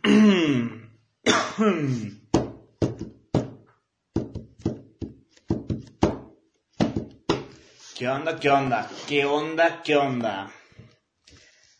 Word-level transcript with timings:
¿Qué 7.96 8.08
onda? 8.08 8.40
¿Qué 8.40 8.50
onda? 8.50 8.90
¿Qué 9.06 9.24
onda? 9.26 9.82
¿Qué 9.82 9.96
onda? 9.96 10.50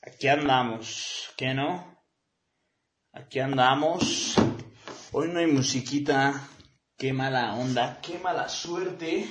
Aquí 0.03 0.29
andamos, 0.29 1.33
¿qué 1.35 1.55
no? 1.55 2.05
Aquí 3.15 3.39
andamos. 3.39 4.35
Hoy 5.13 5.29
no 5.29 5.39
hay 5.39 5.47
musiquita. 5.47 6.47
Qué 6.99 7.15
mala 7.15 7.55
onda, 7.55 8.01
qué 8.03 8.19
mala 8.19 8.51
suerte. 8.51 9.27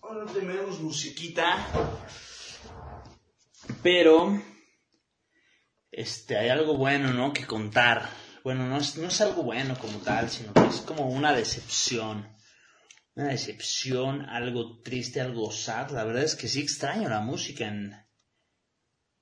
Hoy 0.00 0.16
no 0.18 0.24
tenemos 0.32 0.80
musiquita. 0.80 1.58
Pero, 3.82 4.40
este, 5.90 6.38
hay 6.38 6.48
algo 6.48 6.76
bueno, 6.76 7.12
¿no? 7.12 7.32
Que 7.32 7.46
contar. 7.46 8.08
Bueno, 8.44 8.66
no 8.66 8.78
es, 8.78 8.96
no 8.96 9.08
es 9.08 9.20
algo 9.20 9.42
bueno 9.42 9.76
como 9.78 9.98
tal, 9.98 10.30
sino 10.30 10.52
que 10.52 10.66
es 10.66 10.80
como 10.80 11.08
una 11.08 11.32
decepción. 11.32 12.28
Una 13.14 13.28
decepción, 13.28 14.22
algo 14.22 14.80
triste, 14.82 15.20
algo 15.20 15.50
sad. 15.50 15.90
La 15.90 16.04
verdad 16.04 16.22
es 16.22 16.36
que 16.36 16.48
sí 16.48 16.60
extraño 16.60 17.08
la 17.08 17.20
música 17.20 17.66
en, 17.66 17.94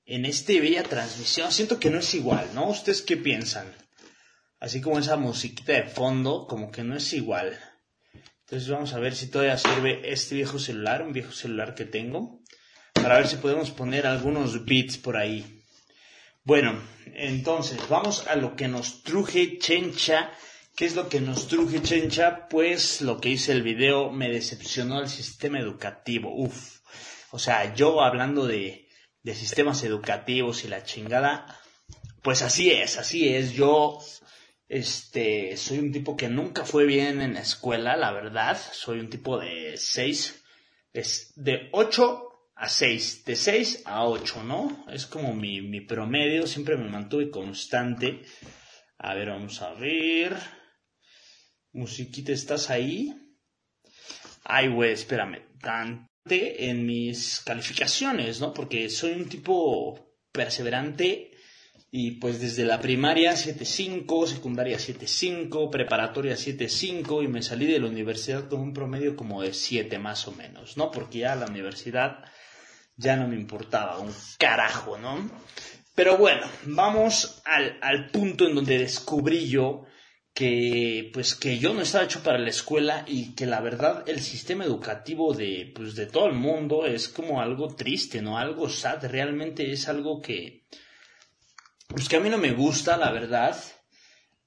en 0.05 0.25
este 0.25 0.61
bella 0.61 0.83
transmisión. 0.83 1.51
Siento 1.51 1.79
que 1.79 1.89
no 1.89 1.99
es 1.99 2.13
igual, 2.13 2.49
¿no? 2.53 2.69
¿Ustedes 2.69 3.01
qué 3.01 3.17
piensan? 3.17 3.73
Así 4.59 4.81
como 4.81 4.99
esa 4.99 5.17
musiquita 5.17 5.73
de 5.73 5.83
fondo, 5.83 6.45
como 6.47 6.71
que 6.71 6.83
no 6.83 6.95
es 6.95 7.11
igual. 7.13 7.57
Entonces 8.41 8.69
vamos 8.69 8.93
a 8.93 8.99
ver 8.99 9.15
si 9.15 9.27
todavía 9.27 9.57
sirve 9.57 10.11
este 10.11 10.35
viejo 10.35 10.59
celular, 10.59 11.01
un 11.01 11.13
viejo 11.13 11.31
celular 11.31 11.75
que 11.75 11.85
tengo, 11.85 12.41
para 12.93 13.17
ver 13.17 13.27
si 13.27 13.37
podemos 13.37 13.71
poner 13.71 14.07
algunos 14.07 14.65
beats 14.65 14.97
por 14.97 15.17
ahí. 15.17 15.58
Bueno, 16.43 16.81
entonces 17.15 17.89
vamos 17.89 18.25
a 18.27 18.35
lo 18.35 18.55
que 18.55 18.67
nos 18.67 19.03
truje 19.03 19.57
Chencha. 19.59 20.31
¿Qué 20.75 20.85
es 20.85 20.95
lo 20.95 21.09
que 21.09 21.19
nos 21.19 21.47
truje 21.47 21.81
Chencha? 21.81 22.47
Pues 22.47 23.01
lo 23.01 23.19
que 23.19 23.29
hice 23.29 23.51
el 23.51 23.61
video 23.61 24.09
me 24.09 24.29
decepcionó 24.29 25.01
el 25.01 25.09
sistema 25.09 25.59
educativo. 25.59 26.33
Uf. 26.33 26.79
O 27.31 27.39
sea, 27.39 27.75
yo 27.75 28.01
hablando 28.01 28.47
de, 28.47 28.87
de 29.21 29.35
sistemas 29.35 29.83
educativos 29.83 30.63
y 30.63 30.69
la 30.69 30.83
chingada, 30.83 31.59
pues 32.23 32.41
así 32.41 32.71
es, 32.71 32.97
así 32.97 33.27
es. 33.27 33.51
Yo 33.51 33.99
este, 34.69 35.57
soy 35.57 35.79
un 35.79 35.91
tipo 35.91 36.15
que 36.15 36.29
nunca 36.29 36.63
fue 36.63 36.85
bien 36.85 37.21
en 37.21 37.33
la 37.33 37.41
escuela, 37.41 37.97
la 37.97 38.11
verdad. 38.11 38.57
Soy 38.71 38.99
un 38.99 39.09
tipo 39.09 39.37
de 39.37 39.75
6, 39.75 40.41
es 40.93 41.33
de 41.35 41.67
8 41.73 42.28
a 42.59 42.67
6, 42.67 43.23
de 43.23 43.35
6 43.37 43.83
a 43.85 44.05
8, 44.05 44.43
¿no? 44.43 44.85
Es 44.91 45.05
como 45.05 45.33
mi, 45.33 45.61
mi 45.61 45.79
promedio, 45.79 46.45
siempre 46.45 46.75
me 46.75 46.89
mantuve 46.89 47.29
constante. 47.31 48.21
A 48.97 49.13
ver, 49.13 49.29
vamos 49.29 49.61
a 49.61 49.73
ver. 49.75 50.35
Musiquita, 51.71 52.33
¿estás 52.33 52.69
ahí? 52.69 53.15
Ay, 54.43 54.67
güey, 54.67 54.91
espérame. 54.91 55.41
Tante 55.61 56.69
en 56.69 56.85
mis 56.85 57.39
calificaciones, 57.45 58.41
¿no? 58.41 58.53
Porque 58.53 58.89
soy 58.89 59.13
un 59.13 59.29
tipo 59.29 60.17
perseverante 60.33 61.31
y 61.91 62.11
pues 62.19 62.41
desde 62.41 62.65
la 62.65 62.81
primaria 62.81 63.35
7.5, 63.35 64.27
secundaria 64.27 64.77
7.5, 64.77 65.69
preparatoria 65.69 66.35
7.5 66.35 67.23
y 67.23 67.29
me 67.29 67.41
salí 67.41 67.67
de 67.67 67.79
la 67.79 67.87
universidad 67.87 68.49
con 68.49 68.59
un 68.59 68.73
promedio 68.73 69.15
como 69.15 69.41
de 69.43 69.53
7 69.53 69.97
más 69.97 70.27
o 70.27 70.33
menos, 70.33 70.75
¿no? 70.75 70.91
Porque 70.91 71.19
ya 71.19 71.35
la 71.37 71.47
universidad 71.47 72.25
ya 72.99 73.15
no 73.15 73.27
me 73.27 73.35
importaba 73.35 73.97
un 73.97 74.13
carajo, 74.37 74.97
¿no? 74.97 75.29
Pero 75.95 76.17
bueno, 76.17 76.45
vamos 76.65 77.41
al, 77.45 77.79
al 77.81 78.11
punto 78.11 78.45
en 78.45 78.55
donde 78.55 78.77
descubrí 78.77 79.47
yo 79.47 79.85
que 80.33 81.09
pues 81.13 81.35
que 81.35 81.59
yo 81.59 81.73
no 81.73 81.81
estaba 81.81 82.05
hecho 82.05 82.21
para 82.21 82.37
la 82.37 82.49
escuela 82.49 83.03
y 83.07 83.35
que 83.35 83.45
la 83.45 83.61
verdad 83.61 84.03
el 84.07 84.19
sistema 84.19 84.63
educativo 84.63 85.33
de 85.33 85.71
pues 85.75 85.95
de 85.95 86.05
todo 86.05 86.27
el 86.27 86.35
mundo 86.35 86.85
es 86.85 87.09
como 87.09 87.41
algo 87.41 87.75
triste, 87.75 88.21
¿no? 88.21 88.37
Algo 88.37 88.69
sad, 88.69 89.03
realmente 89.05 89.71
es 89.71 89.87
algo 89.87 90.21
que 90.21 90.65
pues 91.87 92.07
que 92.07 92.17
a 92.17 92.19
mí 92.19 92.29
no 92.29 92.37
me 92.37 92.51
gusta, 92.51 92.97
la 92.97 93.11
verdad. 93.11 93.57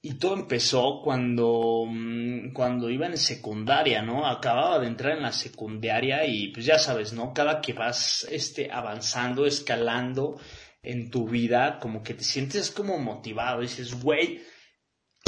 Y 0.05 0.15
todo 0.15 0.33
empezó 0.33 0.99
cuando, 1.01 1.85
mm, 1.87 2.51
cuando 2.51 2.89
iba 2.89 3.05
en 3.05 3.17
secundaria, 3.17 4.01
¿no? 4.01 4.27
Acababa 4.27 4.77
de 4.79 4.87
entrar 4.87 5.15
en 5.15 5.23
la 5.23 5.31
secundaria 5.31 6.25
y 6.25 6.49
pues 6.49 6.65
ya 6.65 6.77
sabes, 6.77 7.13
¿no? 7.13 7.33
Cada 7.33 7.61
que 7.61 7.71
vas 7.71 8.27
este, 8.29 8.69
avanzando, 8.69 9.45
escalando 9.45 10.37
en 10.81 11.09
tu 11.09 11.29
vida, 11.29 11.79
como 11.79 12.03
que 12.03 12.15
te 12.15 12.25
sientes 12.25 12.69
como 12.69 12.97
motivado. 12.97 13.61
Dices, 13.61 14.01
güey, 14.01 14.41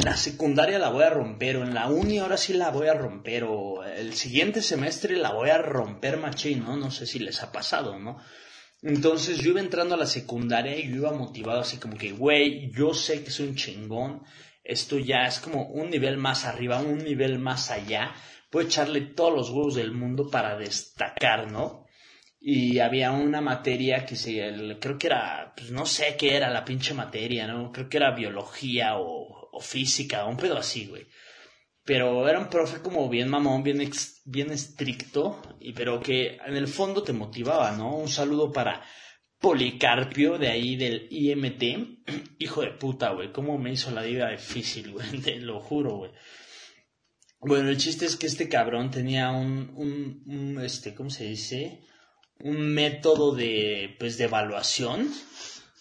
la 0.04 0.14
secundaria 0.14 0.78
la 0.78 0.90
voy 0.90 1.04
a 1.04 1.10
romper, 1.10 1.56
o 1.56 1.62
en 1.62 1.72
la 1.72 1.88
uni 1.88 2.18
ahora 2.18 2.36
sí 2.36 2.52
la 2.52 2.68
voy 2.70 2.88
a 2.88 2.94
romper, 2.94 3.44
o 3.44 3.82
el 3.82 4.12
siguiente 4.12 4.60
semestre 4.60 5.16
la 5.16 5.32
voy 5.32 5.48
a 5.48 5.56
romper 5.56 6.18
machín, 6.18 6.64
¿no? 6.64 6.76
No 6.76 6.90
sé 6.90 7.06
si 7.06 7.18
les 7.18 7.42
ha 7.42 7.50
pasado, 7.50 7.98
¿no? 7.98 8.18
Entonces 8.82 9.38
yo 9.38 9.52
iba 9.52 9.60
entrando 9.60 9.94
a 9.94 9.98
la 9.98 10.06
secundaria 10.06 10.76
y 10.78 10.90
yo 10.90 10.96
iba 10.96 11.12
motivado 11.12 11.60
así 11.60 11.78
como 11.78 11.96
que, 11.96 12.12
güey, 12.12 12.70
yo 12.72 12.92
sé 12.92 13.24
que 13.24 13.30
soy 13.30 13.48
un 13.48 13.54
chingón, 13.54 14.22
esto 14.68 14.98
ya 14.98 15.26
es 15.26 15.38
como 15.38 15.64
un 15.66 15.90
nivel 15.90 16.16
más 16.18 16.44
arriba, 16.44 16.80
un 16.80 16.98
nivel 16.98 17.38
más 17.38 17.70
allá, 17.70 18.14
puedo 18.50 18.66
echarle 18.66 19.00
todos 19.00 19.34
los 19.34 19.50
huevos 19.50 19.74
del 19.74 19.92
mundo 19.92 20.30
para 20.30 20.56
destacar, 20.56 21.50
¿no? 21.50 21.86
Y 22.40 22.78
había 22.78 23.12
una 23.12 23.40
materia 23.40 24.04
que 24.04 24.14
se, 24.14 24.76
creo 24.80 24.98
que 24.98 25.06
era, 25.08 25.52
pues 25.56 25.70
no 25.70 25.86
sé 25.86 26.16
qué 26.16 26.36
era 26.36 26.50
la 26.50 26.64
pinche 26.64 26.94
materia, 26.94 27.46
¿no? 27.46 27.72
Creo 27.72 27.88
que 27.88 27.96
era 27.96 28.14
biología 28.14 28.96
o, 28.98 29.48
o 29.52 29.60
física, 29.60 30.24
un 30.26 30.36
pedo 30.36 30.58
así, 30.58 30.86
güey 30.86 31.06
pero 31.86 32.28
era 32.28 32.40
un 32.40 32.50
profe 32.50 32.82
como 32.82 33.08
bien 33.08 33.28
mamón, 33.28 33.62
bien, 33.62 33.88
bien 34.24 34.50
estricto, 34.50 35.40
y 35.60 35.72
pero 35.72 36.00
que 36.00 36.36
en 36.44 36.56
el 36.56 36.66
fondo 36.66 37.04
te 37.04 37.12
motivaba, 37.12 37.70
¿no? 37.70 37.94
Un 37.94 38.08
saludo 38.08 38.52
para 38.52 38.82
Policarpio 39.40 40.38
de 40.38 40.48
ahí 40.48 40.76
del 40.76 41.08
IMT. 41.10 41.98
Hijo 42.38 42.62
de 42.62 42.72
puta, 42.72 43.10
güey, 43.10 43.32
cómo 43.32 43.58
me 43.58 43.72
hizo 43.72 43.90
la 43.90 44.02
vida 44.02 44.30
difícil, 44.30 44.92
güey, 44.92 45.20
te 45.20 45.36
lo 45.40 45.60
juro, 45.60 45.96
güey. 45.96 46.12
Bueno, 47.40 47.68
el 47.68 47.76
chiste 47.76 48.06
es 48.06 48.16
que 48.16 48.26
este 48.26 48.48
cabrón 48.48 48.90
tenía 48.90 49.30
un, 49.30 49.72
un, 49.76 50.22
un, 50.26 50.64
este, 50.64 50.94
¿cómo 50.94 51.10
se 51.10 51.24
dice? 51.24 51.80
Un 52.40 52.74
método 52.74 53.34
de, 53.34 53.94
pues, 53.98 54.18
de 54.18 54.24
evaluación 54.24 55.10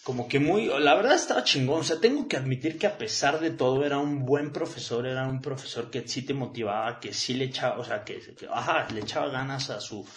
como 0.06 0.28
que 0.28 0.40
muy, 0.40 0.68
la 0.68 0.94
verdad 0.94 1.16
estaba 1.16 1.44
chingón, 1.44 1.80
o 1.80 1.84
sea, 1.84 2.00
tengo 2.00 2.28
que 2.28 2.38
admitir 2.38 2.78
que 2.78 2.86
a 2.86 2.96
pesar 2.96 3.40
de 3.40 3.50
todo 3.50 3.84
era 3.84 3.98
un 3.98 4.24
buen 4.24 4.54
profesor, 4.54 5.08
era 5.08 5.28
un 5.28 5.42
profesor 5.42 5.90
que 5.90 6.08
sí 6.08 6.22
te 6.22 6.36
motivaba, 6.36 7.00
que 7.00 7.12
sí 7.12 7.34
le 7.34 7.46
echaba, 7.46 7.80
o 7.80 7.84
sea, 7.84 8.04
que, 8.04 8.22
ajá, 8.54 8.88
le 8.94 9.02
echaba 9.02 9.30
ganas 9.30 9.72
a 9.72 9.82
su, 9.82 10.08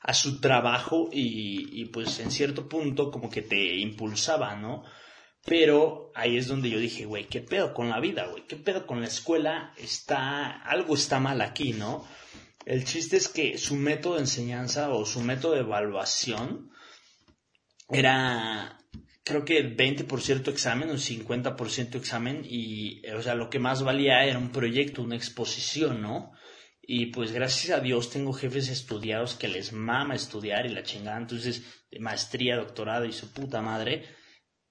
a 0.00 0.14
su 0.14 0.40
trabajo 0.40 1.08
y, 1.12 1.80
y 1.80 1.86
pues 1.86 2.20
en 2.20 2.30
cierto 2.30 2.68
punto 2.68 3.10
como 3.10 3.30
que 3.30 3.42
te 3.42 3.76
impulsaba, 3.76 4.56
¿no? 4.56 4.84
Pero 5.44 6.10
ahí 6.14 6.36
es 6.36 6.46
donde 6.46 6.70
yo 6.70 6.78
dije, 6.78 7.06
güey, 7.06 7.26
¿qué 7.26 7.40
pedo 7.40 7.72
con 7.72 7.88
la 7.88 8.00
vida, 8.00 8.26
güey? 8.26 8.46
¿Qué 8.46 8.56
pedo 8.56 8.86
con 8.86 9.00
la 9.00 9.06
escuela? 9.06 9.72
Está, 9.78 10.62
algo 10.62 10.94
está 10.94 11.20
mal 11.20 11.40
aquí, 11.40 11.72
¿no? 11.72 12.06
El 12.66 12.84
chiste 12.84 13.16
es 13.16 13.28
que 13.28 13.56
su 13.56 13.76
método 13.76 14.14
de 14.14 14.20
enseñanza 14.20 14.90
o 14.90 15.06
su 15.06 15.20
método 15.22 15.54
de 15.54 15.60
evaluación 15.60 16.70
era 17.88 18.78
creo 19.24 19.44
que 19.44 19.76
20% 19.76 20.48
examen, 20.48 20.90
un 20.90 20.96
50% 20.96 21.94
examen 21.96 22.42
y, 22.44 23.06
o 23.10 23.22
sea, 23.22 23.34
lo 23.34 23.50
que 23.50 23.58
más 23.58 23.82
valía 23.82 24.24
era 24.24 24.38
un 24.38 24.50
proyecto, 24.50 25.02
una 25.02 25.16
exposición, 25.16 26.00
¿no? 26.00 26.32
Y 26.90 27.12
pues 27.12 27.32
gracias 27.32 27.76
a 27.76 27.82
Dios 27.82 28.08
tengo 28.08 28.32
jefes 28.32 28.70
estudiados 28.70 29.34
que 29.34 29.46
les 29.46 29.74
mama 29.74 30.14
estudiar 30.14 30.64
y 30.64 30.70
la 30.70 30.84
chingada, 30.84 31.18
entonces, 31.18 31.62
de 31.90 32.00
maestría, 32.00 32.56
doctorado 32.56 33.04
y 33.04 33.12
su 33.12 33.30
puta 33.30 33.60
madre. 33.60 34.06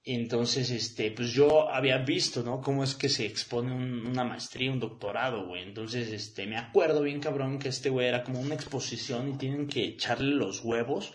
Entonces, 0.02 0.72
este, 0.72 1.12
pues 1.12 1.30
yo 1.32 1.70
había 1.70 1.98
visto, 1.98 2.42
¿no? 2.42 2.60
Cómo 2.60 2.82
es 2.82 2.96
que 2.96 3.08
se 3.08 3.24
expone 3.24 3.72
una 3.72 4.24
maestría, 4.24 4.72
un 4.72 4.80
doctorado, 4.80 5.46
güey. 5.46 5.62
Entonces, 5.62 6.08
este, 6.08 6.48
me 6.48 6.56
acuerdo 6.56 7.02
bien 7.02 7.20
cabrón 7.20 7.60
que 7.60 7.68
este 7.68 7.88
güey 7.88 8.08
era 8.08 8.24
como 8.24 8.40
una 8.40 8.56
exposición 8.56 9.28
y 9.28 9.38
tienen 9.38 9.68
que 9.68 9.84
echarle 9.84 10.34
los 10.34 10.64
huevos. 10.64 11.14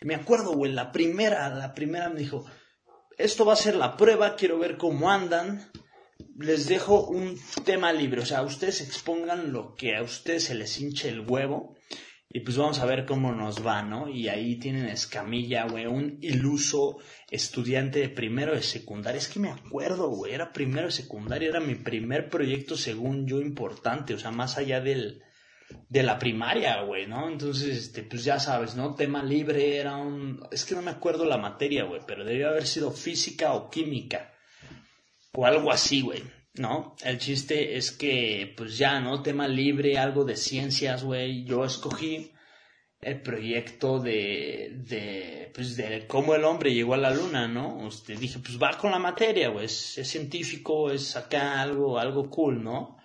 Me 0.00 0.14
acuerdo, 0.14 0.52
güey, 0.52 0.70
la 0.70 0.92
primera, 0.92 1.48
la 1.48 1.74
primera 1.74 2.08
me 2.08 2.20
dijo, 2.20 2.46
esto 3.18 3.44
va 3.44 3.54
a 3.54 3.56
ser 3.56 3.74
la 3.74 3.96
prueba, 3.96 4.36
quiero 4.36 4.60
ver 4.60 4.76
cómo 4.76 5.10
andan. 5.10 5.72
Les 6.38 6.68
dejo 6.68 7.06
un 7.06 7.38
tema 7.64 7.92
libre, 7.92 8.20
o 8.20 8.26
sea, 8.26 8.42
ustedes 8.42 8.80
expongan 8.80 9.52
lo 9.52 9.74
que 9.74 9.96
a 9.96 10.02
ustedes 10.02 10.44
se 10.44 10.54
les 10.54 10.80
hinche 10.80 11.08
el 11.08 11.20
huevo 11.20 11.76
y 12.28 12.40
pues 12.40 12.56
vamos 12.58 12.80
a 12.80 12.86
ver 12.86 13.06
cómo 13.06 13.32
nos 13.32 13.66
va, 13.66 13.82
¿no? 13.82 14.08
Y 14.08 14.28
ahí 14.28 14.56
tienen 14.56 14.88
Escamilla, 14.88 15.66
güey, 15.66 15.86
un 15.86 16.18
iluso 16.20 16.98
estudiante 17.30 18.00
de 18.00 18.08
primero 18.10 18.54
de 18.54 18.62
secundaria. 18.62 19.18
Es 19.18 19.28
que 19.28 19.40
me 19.40 19.48
acuerdo, 19.48 20.10
güey, 20.10 20.34
era 20.34 20.52
primero 20.52 20.88
de 20.88 20.92
secundaria, 20.92 21.48
era 21.48 21.60
mi 21.60 21.76
primer 21.76 22.28
proyecto 22.28 22.76
según 22.76 23.26
yo 23.26 23.40
importante, 23.40 24.12
o 24.12 24.18
sea, 24.18 24.32
más 24.32 24.58
allá 24.58 24.80
del, 24.80 25.22
de 25.88 26.02
la 26.02 26.18
primaria, 26.18 26.82
güey, 26.82 27.06
¿no? 27.06 27.28
Entonces, 27.28 27.78
este, 27.78 28.02
pues 28.02 28.24
ya 28.24 28.38
sabes, 28.38 28.74
¿no? 28.76 28.94
Tema 28.94 29.22
libre 29.22 29.78
era 29.78 29.96
un... 29.96 30.42
Es 30.50 30.64
que 30.64 30.74
no 30.74 30.82
me 30.82 30.90
acuerdo 30.90 31.24
la 31.24 31.38
materia, 31.38 31.84
güey, 31.84 32.02
pero 32.06 32.24
debió 32.24 32.48
haber 32.48 32.66
sido 32.66 32.90
física 32.90 33.54
o 33.54 33.70
química. 33.70 34.35
O 35.36 35.46
algo 35.46 35.70
así, 35.70 36.00
güey, 36.00 36.22
¿no? 36.54 36.96
El 37.04 37.18
chiste 37.18 37.76
es 37.76 37.92
que, 37.92 38.54
pues 38.56 38.78
ya, 38.78 39.00
¿no? 39.00 39.22
Tema 39.22 39.46
libre, 39.46 39.98
algo 39.98 40.24
de 40.24 40.36
ciencias, 40.36 41.04
güey. 41.04 41.44
Yo 41.44 41.64
escogí 41.64 42.32
el 43.00 43.20
proyecto 43.20 44.00
de, 44.00 44.72
de, 44.88 45.52
pues 45.54 45.76
de 45.76 46.06
cómo 46.06 46.34
el 46.34 46.44
hombre 46.44 46.72
llegó 46.72 46.94
a 46.94 46.98
la 46.98 47.10
luna, 47.10 47.46
¿no? 47.46 47.86
Este, 47.86 48.16
dije, 48.16 48.38
pues 48.38 48.60
va 48.60 48.76
con 48.78 48.90
la 48.90 48.98
materia, 48.98 49.50
güey, 49.50 49.66
es, 49.66 49.98
es, 49.98 50.08
científico, 50.08 50.90
es 50.90 51.14
acá 51.16 51.60
algo, 51.60 51.98
algo 51.98 52.30
cool, 52.30 52.64
¿no? 52.64 52.96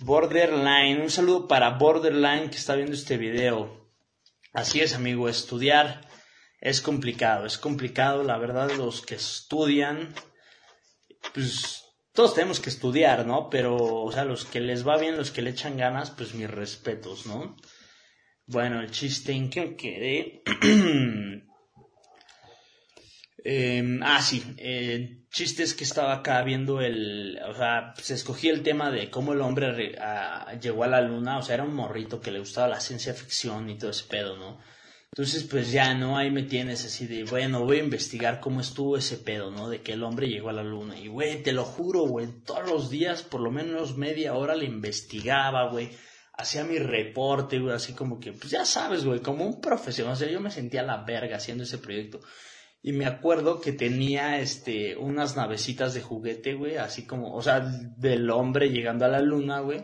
Borderline, 0.00 1.00
un 1.00 1.10
saludo 1.10 1.48
para 1.48 1.70
Borderline 1.70 2.50
que 2.50 2.56
está 2.56 2.74
viendo 2.74 2.94
este 2.94 3.16
video. 3.16 3.88
Así 4.52 4.80
es, 4.80 4.94
amigo, 4.94 5.28
estudiar 5.28 6.08
es 6.60 6.80
complicado, 6.80 7.46
es 7.46 7.58
complicado, 7.58 8.24
la 8.24 8.38
verdad, 8.38 8.70
los 8.76 9.02
que 9.02 9.14
estudian, 9.14 10.14
pues 11.34 11.84
todos 12.12 12.34
tenemos 12.34 12.60
que 12.60 12.70
estudiar, 12.70 13.26
¿no? 13.26 13.48
Pero, 13.48 13.76
o 13.76 14.10
sea, 14.10 14.24
los 14.24 14.44
que 14.44 14.60
les 14.60 14.86
va 14.86 14.98
bien, 14.98 15.16
los 15.16 15.30
que 15.30 15.42
le 15.42 15.50
echan 15.50 15.76
ganas, 15.76 16.10
pues 16.10 16.34
mis 16.34 16.50
respetos, 16.50 17.26
¿no? 17.26 17.56
Bueno, 18.46 18.80
el 18.80 18.90
chiste 18.90 19.32
en 19.32 19.50
que 19.50 19.76
quedé. 19.76 20.42
Em, 23.44 24.02
ah, 24.02 24.20
sí, 24.20 24.42
el 24.58 25.26
chiste 25.30 25.62
es 25.62 25.72
que 25.72 25.84
estaba 25.84 26.12
acá 26.12 26.42
viendo 26.42 26.80
el. 26.80 27.38
O 27.48 27.54
sea, 27.54 27.94
se 27.96 28.14
escogí 28.14 28.48
el 28.48 28.62
tema 28.62 28.90
de 28.90 29.10
cómo 29.10 29.32
el 29.32 29.40
hombre 29.40 29.96
llegó 30.60 30.84
a 30.84 30.88
la 30.88 31.00
luna. 31.00 31.38
O 31.38 31.42
sea, 31.42 31.54
era 31.54 31.64
un 31.64 31.72
morrito 31.72 32.20
que 32.20 32.32
le 32.32 32.40
gustaba 32.40 32.68
la 32.68 32.80
ciencia 32.80 33.14
ficción 33.14 33.70
y 33.70 33.78
todo 33.78 33.90
ese 33.90 34.04
pedo, 34.04 34.36
¿no? 34.36 34.58
Entonces, 35.12 35.44
pues 35.44 35.72
ya, 35.72 35.94
¿no? 35.94 36.16
Ahí 36.16 36.30
me 36.30 36.42
tienes 36.42 36.84
así 36.84 37.06
de, 37.06 37.24
bueno, 37.24 37.64
voy 37.64 37.78
a 37.78 37.84
investigar 37.84 38.40
cómo 38.40 38.60
estuvo 38.60 38.96
ese 38.96 39.16
pedo, 39.16 39.50
¿no? 39.50 39.68
De 39.68 39.82
que 39.82 39.94
el 39.94 40.04
hombre 40.04 40.28
llegó 40.28 40.50
a 40.50 40.52
la 40.52 40.62
luna. 40.62 40.98
Y, 40.98 41.08
güey, 41.08 41.42
te 41.42 41.52
lo 41.52 41.64
juro, 41.64 42.02
güey, 42.02 42.28
todos 42.44 42.68
los 42.68 42.90
días, 42.90 43.22
por 43.22 43.40
lo 43.40 43.50
menos 43.50 43.96
media 43.96 44.34
hora, 44.34 44.54
le 44.54 44.66
investigaba, 44.66 45.70
güey 45.70 45.90
hacía 46.38 46.62
mi 46.62 46.78
reporte, 46.78 47.58
güey, 47.58 47.74
así 47.74 47.92
como 47.94 48.20
que, 48.20 48.32
pues 48.32 48.50
ya 48.50 48.64
sabes, 48.64 49.04
güey, 49.04 49.20
como 49.20 49.44
un 49.44 49.60
profesional, 49.60 50.14
o 50.14 50.16
sea, 50.16 50.30
yo 50.30 50.40
me 50.40 50.52
sentía 50.52 50.84
la 50.84 51.02
verga 51.02 51.36
haciendo 51.36 51.64
ese 51.64 51.78
proyecto. 51.78 52.20
Y 52.80 52.92
me 52.92 53.06
acuerdo 53.06 53.60
que 53.60 53.72
tenía, 53.72 54.38
este, 54.38 54.96
unas 54.96 55.36
navecitas 55.36 55.94
de 55.94 56.00
juguete, 56.00 56.54
güey, 56.54 56.76
así 56.76 57.06
como, 57.06 57.34
o 57.34 57.42
sea, 57.42 57.60
del 57.60 58.30
hombre 58.30 58.70
llegando 58.70 59.04
a 59.04 59.08
la 59.08 59.20
luna, 59.20 59.60
güey. 59.60 59.82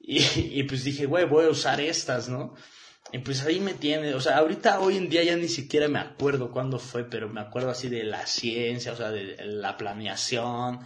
Y, 0.00 0.22
y 0.58 0.62
pues 0.62 0.84
dije, 0.84 1.04
güey, 1.04 1.26
voy 1.26 1.44
a 1.44 1.50
usar 1.50 1.82
estas, 1.82 2.30
¿no? 2.30 2.54
Y 3.12 3.18
pues 3.18 3.42
ahí 3.44 3.60
me 3.60 3.74
tiene, 3.74 4.14
o 4.14 4.20
sea, 4.20 4.38
ahorita 4.38 4.80
hoy 4.80 4.96
en 4.96 5.08
día 5.08 5.22
ya 5.22 5.36
ni 5.36 5.48
siquiera 5.48 5.88
me 5.88 6.00
acuerdo 6.00 6.50
cuándo 6.50 6.78
fue, 6.78 7.04
pero 7.04 7.28
me 7.28 7.40
acuerdo 7.40 7.70
así 7.70 7.88
de 7.88 8.02
la 8.02 8.26
ciencia, 8.26 8.92
o 8.92 8.96
sea, 8.96 9.10
de 9.10 9.36
la 9.44 9.76
planeación, 9.76 10.80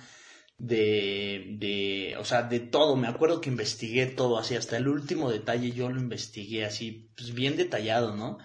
de, 0.58 1.54
de, 1.58 2.16
o 2.18 2.24
sea, 2.24 2.42
de 2.42 2.60
todo. 2.60 2.96
Me 2.96 3.08
acuerdo 3.08 3.40
que 3.40 3.48
investigué 3.48 4.06
todo 4.06 4.38
así, 4.38 4.56
hasta 4.56 4.76
el 4.76 4.88
último 4.88 5.30
detalle 5.30 5.72
yo 5.72 5.88
lo 5.88 6.00
investigué 6.00 6.64
así, 6.64 7.10
pues 7.16 7.32
bien 7.32 7.56
detallado, 7.56 8.14
¿no? 8.14 8.38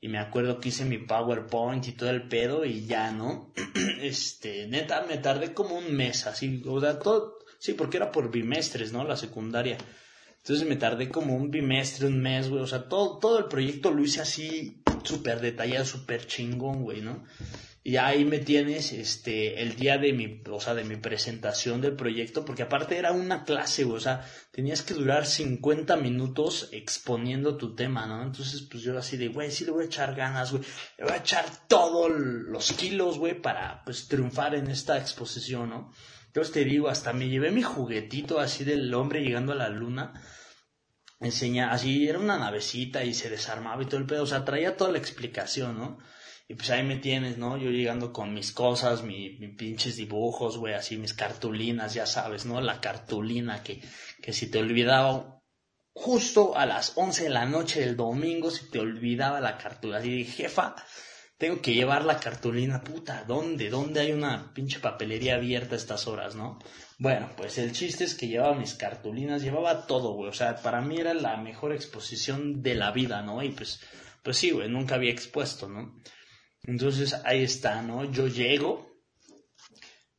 Y 0.00 0.08
me 0.08 0.18
acuerdo 0.18 0.60
que 0.60 0.68
hice 0.68 0.84
mi 0.84 0.98
PowerPoint 0.98 1.88
y 1.88 1.92
todo 1.92 2.10
el 2.10 2.28
pedo 2.28 2.64
y 2.64 2.86
ya, 2.86 3.10
¿no? 3.10 3.52
este, 4.00 4.66
neta, 4.66 5.06
me 5.08 5.16
tardé 5.16 5.54
como 5.54 5.76
un 5.76 5.94
mes 5.96 6.26
así, 6.26 6.62
o 6.66 6.80
sea, 6.80 6.98
todo, 6.98 7.38
sí, 7.58 7.72
porque 7.72 7.96
era 7.96 8.12
por 8.12 8.30
bimestres, 8.30 8.92
¿no? 8.92 9.02
La 9.04 9.16
secundaria. 9.16 9.78
Entonces 10.44 10.68
me 10.68 10.76
tardé 10.76 11.08
como 11.08 11.34
un 11.34 11.50
bimestre, 11.50 12.06
un 12.06 12.20
mes, 12.20 12.50
güey. 12.50 12.62
O 12.62 12.66
sea, 12.66 12.86
todo, 12.86 13.18
todo 13.18 13.38
el 13.38 13.46
proyecto 13.46 13.90
lo 13.90 14.04
hice 14.04 14.20
así, 14.20 14.82
súper 15.02 15.40
detallado, 15.40 15.86
súper 15.86 16.26
chingón, 16.26 16.82
güey, 16.82 17.00
¿no? 17.00 17.24
Y 17.82 17.96
ahí 17.96 18.26
me 18.26 18.40
tienes 18.40 18.92
este 18.92 19.62
el 19.62 19.74
día 19.76 19.96
de 19.96 20.12
mi, 20.12 20.42
o 20.50 20.60
sea, 20.60 20.74
de 20.74 20.84
mi 20.84 20.96
presentación 20.96 21.80
del 21.80 21.96
proyecto, 21.96 22.44
porque 22.44 22.62
aparte 22.62 22.98
era 22.98 23.12
una 23.12 23.44
clase, 23.44 23.84
güey, 23.84 23.96
o 23.96 24.00
sea, 24.00 24.26
tenías 24.50 24.82
que 24.82 24.92
durar 24.92 25.24
50 25.24 25.96
minutos 25.96 26.68
exponiendo 26.72 27.56
tu 27.56 27.74
tema, 27.74 28.06
¿no? 28.06 28.22
Entonces, 28.22 28.60
pues 28.70 28.82
yo 28.82 28.98
así 28.98 29.16
de, 29.16 29.28
güey, 29.28 29.50
sí 29.50 29.64
le 29.64 29.70
voy 29.70 29.84
a 29.84 29.86
echar 29.86 30.14
ganas, 30.14 30.52
güey, 30.52 30.62
le 30.98 31.04
voy 31.04 31.14
a 31.14 31.18
echar 31.18 31.46
todos 31.68 32.10
los 32.10 32.72
kilos, 32.72 33.18
güey, 33.18 33.40
para, 33.40 33.82
pues, 33.84 34.08
triunfar 34.08 34.54
en 34.54 34.70
esta 34.70 34.98
exposición, 34.98 35.70
¿no? 35.70 35.90
Entonces 36.34 36.52
te 36.52 36.64
digo, 36.64 36.88
hasta 36.88 37.12
me 37.12 37.28
llevé 37.28 37.52
mi 37.52 37.62
juguetito 37.62 38.40
así 38.40 38.64
del 38.64 38.92
hombre 38.92 39.22
llegando 39.22 39.52
a 39.52 39.54
la 39.54 39.68
luna, 39.68 40.20
enseña, 41.20 41.70
así 41.70 42.08
era 42.08 42.18
una 42.18 42.36
navecita 42.36 43.04
y 43.04 43.14
se 43.14 43.30
desarmaba 43.30 43.80
y 43.80 43.86
todo 43.86 43.98
el 43.98 44.06
pedo, 44.06 44.24
o 44.24 44.26
sea, 44.26 44.44
traía 44.44 44.76
toda 44.76 44.90
la 44.90 44.98
explicación, 44.98 45.78
¿no? 45.78 45.98
Y 46.48 46.54
pues 46.56 46.70
ahí 46.70 46.82
me 46.82 46.96
tienes, 46.96 47.38
¿no? 47.38 47.56
Yo 47.56 47.70
llegando 47.70 48.12
con 48.12 48.34
mis 48.34 48.50
cosas, 48.50 49.04
mis 49.04 49.38
pinches 49.56 49.94
dibujos, 49.94 50.58
güey, 50.58 50.74
así 50.74 50.96
mis 50.96 51.14
cartulinas, 51.14 51.94
ya 51.94 52.04
sabes, 52.04 52.46
¿no? 52.46 52.60
La 52.60 52.80
cartulina 52.80 53.62
que, 53.62 53.80
que 54.20 54.32
si 54.32 54.50
te 54.50 54.58
olvidaba 54.58 55.40
justo 55.92 56.56
a 56.56 56.66
las 56.66 56.94
11 56.96 57.22
de 57.22 57.30
la 57.30 57.46
noche 57.46 57.78
del 57.78 57.96
domingo, 57.96 58.50
si 58.50 58.68
te 58.70 58.80
olvidaba 58.80 59.40
la 59.40 59.56
cartulina, 59.56 60.04
y 60.04 60.16
dije, 60.16 60.48
jefa, 60.48 60.74
tengo 61.38 61.60
que 61.60 61.74
llevar 61.74 62.04
la 62.04 62.20
cartulina, 62.20 62.82
puta, 62.82 63.24
¿dónde? 63.26 63.68
¿Dónde 63.68 64.00
hay 64.00 64.12
una 64.12 64.52
pinche 64.54 64.78
papelería 64.78 65.34
abierta 65.34 65.74
a 65.74 65.78
estas 65.78 66.06
horas, 66.06 66.36
no? 66.36 66.58
Bueno, 66.98 67.30
pues 67.36 67.58
el 67.58 67.72
chiste 67.72 68.04
es 68.04 68.14
que 68.14 68.28
llevaba 68.28 68.54
mis 68.54 68.74
cartulinas, 68.74 69.42
llevaba 69.42 69.86
todo, 69.86 70.12
güey, 70.12 70.30
o 70.30 70.32
sea, 70.32 70.56
para 70.56 70.80
mí 70.80 70.98
era 70.98 71.12
la 71.12 71.36
mejor 71.36 71.72
exposición 71.72 72.62
de 72.62 72.76
la 72.76 72.92
vida, 72.92 73.22
¿no? 73.22 73.42
Y 73.42 73.50
pues, 73.50 73.80
pues 74.22 74.36
sí, 74.36 74.52
güey, 74.52 74.68
nunca 74.68 74.94
había 74.94 75.10
expuesto, 75.10 75.68
¿no? 75.68 76.00
Entonces 76.62 77.14
ahí 77.24 77.42
está, 77.42 77.82
¿no? 77.82 78.04
Yo 78.10 78.28
llego, 78.28 79.02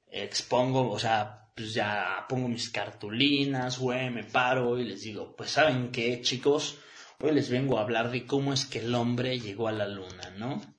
expongo, 0.07 0.91
o 0.91 0.99
sea, 0.99 1.49
pues 1.55 1.73
ya 1.73 2.25
pongo 2.27 2.49
mis 2.49 2.69
cartulinas, 2.69 3.79
güey, 3.79 4.09
me 4.09 4.25
paro 4.25 4.77
y 4.77 4.83
les 4.83 5.01
digo, 5.01 5.33
pues 5.35 5.51
saben 5.51 5.91
qué, 5.91 6.21
chicos, 6.21 6.77
hoy 7.21 7.33
les 7.33 7.49
vengo 7.49 7.79
a 7.79 7.81
hablar 7.81 8.11
de 8.11 8.25
cómo 8.25 8.51
es 8.51 8.65
que 8.65 8.79
el 8.79 8.93
hombre 8.93 9.39
llegó 9.39 9.69
a 9.69 9.71
la 9.71 9.87
luna, 9.87 10.29
¿no? 10.37 10.74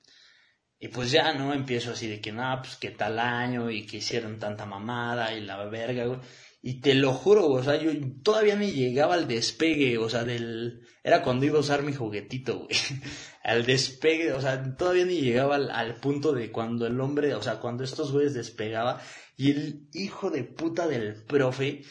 Y 0.79 0.89
pues 0.89 1.11
ya, 1.11 1.33
¿no? 1.33 1.53
Empiezo 1.53 1.91
así 1.91 2.07
de 2.07 2.21
que, 2.21 2.31
no, 2.31 2.43
pues 2.61 2.75
qué 2.77 2.91
tal 2.91 3.19
año 3.19 3.71
y 3.71 3.85
que 3.85 3.97
hicieron 3.97 4.37
tanta 4.39 4.65
mamada 4.65 5.33
y 5.33 5.41
la 5.41 5.63
verga, 5.65 6.05
güey. 6.05 6.19
Y 6.61 6.81
te 6.81 6.95
lo 6.95 7.13
juro, 7.13 7.47
o 7.47 7.63
sea, 7.63 7.77
yo 7.81 7.91
todavía 8.23 8.55
me 8.55 8.71
llegaba 8.71 9.13
al 9.13 9.27
despegue, 9.27 9.97
o 9.97 10.09
sea, 10.09 10.23
del... 10.23 10.81
Era 11.03 11.21
cuando 11.21 11.45
iba 11.45 11.57
a 11.57 11.61
usar 11.61 11.83
mi 11.83 11.93
juguetito, 11.93 12.59
güey. 12.59 12.69
al 13.43 13.65
despegue, 13.65 14.33
o 14.33 14.41
sea, 14.41 14.75
todavía 14.75 15.05
ni 15.05 15.21
llegaba 15.21 15.55
al, 15.55 15.95
punto 15.95 16.33
de 16.33 16.51
cuando 16.51 16.85
el 16.85 16.99
hombre, 16.99 17.33
o 17.35 17.41
sea, 17.41 17.59
cuando 17.59 17.83
estos 17.83 18.11
güeyes 18.11 18.33
despegaba 18.33 19.01
y 19.37 19.51
el 19.51 19.89
hijo 19.93 20.29
de 20.29 20.43
puta 20.43 20.87
del 20.87 21.23
profe, 21.23 21.83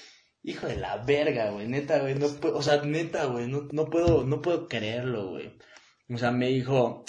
hijo 0.42 0.66
de 0.66 0.76
la 0.76 0.98
verga, 0.98 1.50
güey, 1.50 1.66
neta, 1.66 2.00
güey, 2.00 2.14
no 2.14 2.26
o 2.52 2.62
sea, 2.62 2.82
neta, 2.82 3.24
güey, 3.24 3.48
no, 3.48 3.68
no 3.72 3.86
puedo, 3.86 4.24
no 4.24 4.42
puedo 4.42 4.68
creerlo, 4.68 5.30
güey. 5.30 5.56
O 6.10 6.18
sea, 6.18 6.30
me 6.30 6.48
dijo, 6.48 7.04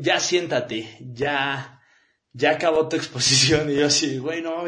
ya 0.00 0.20
siéntate, 0.20 0.98
ya, 1.00 1.82
ya 2.32 2.50
acabó 2.52 2.88
tu 2.88 2.96
exposición. 2.96 3.70
Y 3.70 3.76
yo 3.76 3.86
así, 3.86 4.18
güey, 4.18 4.42
no 4.42 4.64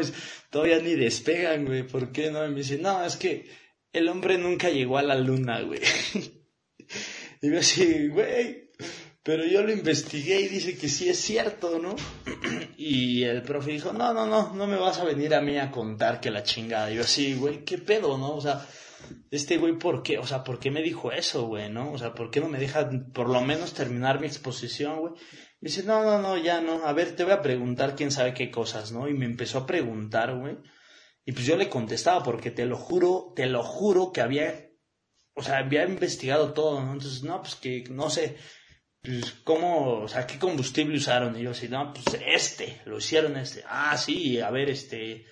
todavía 0.49 0.79
ni 0.79 0.95
despegan, 0.95 1.65
güey, 1.65 1.83
¿por 1.83 2.11
qué 2.11 2.31
no? 2.31 2.45
Y 2.45 2.49
me 2.49 2.55
dice, 2.55 2.77
no, 2.77 3.05
es 3.05 3.15
que 3.15 3.49
el 3.93 4.07
hombre 4.09 4.37
nunca 4.37 4.69
llegó 4.69 4.97
a 4.97 5.03
la 5.03 5.15
luna, 5.15 5.61
güey. 5.61 5.81
y 7.41 7.51
yo 7.51 7.59
así, 7.59 8.07
güey, 8.07 8.69
pero 9.29 9.45
yo 9.45 9.61
lo 9.61 9.71
investigué 9.71 10.41
y 10.41 10.47
dice 10.47 10.75
que 10.75 10.89
sí 10.89 11.07
es 11.07 11.19
cierto, 11.19 11.77
¿no? 11.77 11.95
y 12.77 13.21
el 13.25 13.43
profe 13.43 13.73
dijo, 13.73 13.93
no, 13.93 14.11
no, 14.11 14.25
no, 14.25 14.55
no 14.55 14.65
me 14.65 14.75
vas 14.75 14.97
a 14.97 15.03
venir 15.03 15.35
a 15.35 15.39
mí 15.39 15.55
a 15.59 15.69
contar 15.69 16.19
que 16.19 16.31
la 16.31 16.41
chingada. 16.41 16.89
Y 16.89 16.95
yo 16.95 17.01
así, 17.01 17.35
güey, 17.35 17.63
¿qué 17.63 17.77
pedo, 17.77 18.17
no? 18.17 18.33
O 18.33 18.41
sea, 18.41 18.65
este 19.29 19.57
güey, 19.57 19.77
¿por 19.77 20.01
qué? 20.01 20.17
O 20.17 20.25
sea, 20.25 20.43
¿por 20.43 20.57
qué 20.57 20.71
me 20.71 20.81
dijo 20.81 21.11
eso, 21.11 21.45
güey, 21.45 21.69
no? 21.69 21.91
O 21.91 21.99
sea, 21.99 22.15
¿por 22.15 22.31
qué 22.31 22.39
no 22.39 22.49
me 22.49 22.57
deja 22.57 22.89
por 23.13 23.29
lo 23.29 23.39
menos 23.41 23.75
terminar 23.75 24.19
mi 24.19 24.25
exposición, 24.25 24.99
güey? 24.99 25.13
Me 25.61 25.69
dice, 25.69 25.83
no, 25.83 26.03
no, 26.03 26.19
no, 26.19 26.35
ya 26.35 26.59
no. 26.59 26.83
A 26.83 26.93
ver, 26.93 27.15
te 27.15 27.23
voy 27.23 27.33
a 27.33 27.43
preguntar 27.43 27.95
quién 27.95 28.09
sabe 28.09 28.33
qué 28.33 28.49
cosas, 28.49 28.91
¿no? 28.91 29.07
Y 29.07 29.13
me 29.13 29.25
empezó 29.25 29.59
a 29.59 29.67
preguntar, 29.67 30.35
güey. 30.39 30.57
Y 31.23 31.33
pues 31.33 31.45
yo 31.45 31.55
le 31.55 31.69
contestaba 31.69 32.23
porque 32.23 32.49
te 32.49 32.65
lo 32.65 32.77
juro, 32.77 33.31
te 33.35 33.45
lo 33.45 33.61
juro 33.61 34.11
que 34.11 34.21
había, 34.21 34.71
o 35.35 35.43
sea, 35.43 35.59
había 35.59 35.85
investigado 35.85 36.51
todo, 36.51 36.83
¿no? 36.83 36.93
Entonces, 36.93 37.21
no, 37.21 37.39
pues 37.43 37.53
que, 37.53 37.83
no 37.91 38.09
sé, 38.09 38.35
pues, 39.01 39.31
¿cómo, 39.43 40.01
o 40.01 40.07
sea, 40.07 40.27
qué 40.27 40.37
combustible 40.37 40.97
usaron? 40.97 41.37
Y 41.37 41.43
yo 41.43 41.51
así, 41.51 41.67
no, 41.69 41.93
pues 41.93 42.05
este, 42.25 42.81
lo 42.85 42.97
hicieron 42.97 43.37
este. 43.37 43.63
Ah, 43.67 43.97
sí, 43.97 44.39
a 44.39 44.49
ver, 44.51 44.69
este, 44.69 45.25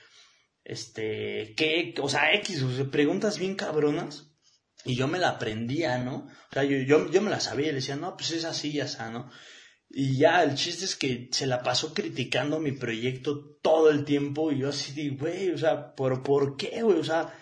este, 0.63 1.53
¿qué? 1.55 1.93
O 2.01 2.09
sea, 2.09 2.33
X, 2.35 2.61
o 2.63 2.75
sea, 2.75 2.85
preguntas 2.85 3.39
bien 3.39 3.55
cabronas. 3.55 4.31
Y 4.85 4.95
yo 4.95 5.07
me 5.07 5.19
la 5.19 5.29
aprendía, 5.29 5.97
¿no? 5.97 6.27
O 6.49 6.53
sea, 6.53 6.63
yo, 6.63 6.77
yo, 6.77 7.11
yo 7.11 7.21
me 7.21 7.29
la 7.29 7.41
sabía 7.41 7.67
y 7.67 7.69
le 7.69 7.75
decía, 7.75 7.97
no, 7.97 8.15
pues 8.15 8.31
es 8.31 8.45
así, 8.45 8.71
ya 8.71 8.85
está, 8.85 9.09
¿no? 9.09 9.29
Y 9.89 10.17
ya, 10.17 10.43
el 10.43 10.55
chiste 10.55 10.85
es 10.85 10.95
que 10.95 11.29
se 11.31 11.47
la 11.47 11.63
pasó 11.63 11.93
criticando 11.93 12.59
mi 12.59 12.73
proyecto 12.73 13.57
todo 13.61 13.89
el 13.89 14.05
tiempo 14.05 14.51
y 14.51 14.59
yo 14.59 14.69
así 14.69 15.09
güey, 15.09 15.51
o 15.51 15.57
sea, 15.57 15.93
¿por, 15.95 16.23
¿por 16.23 16.57
qué, 16.57 16.81
güey? 16.83 16.99
O 16.99 17.03
sea, 17.03 17.33